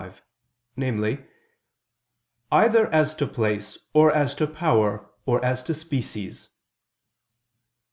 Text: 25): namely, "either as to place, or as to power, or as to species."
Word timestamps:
25): 0.03 0.21
namely, 0.75 1.25
"either 2.51 2.91
as 2.91 3.13
to 3.13 3.27
place, 3.27 3.77
or 3.93 4.11
as 4.11 4.33
to 4.33 4.47
power, 4.47 5.07
or 5.27 5.45
as 5.45 5.61
to 5.61 5.75
species." 5.75 6.49